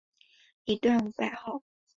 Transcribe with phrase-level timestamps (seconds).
[0.65, 1.61] 一段五百号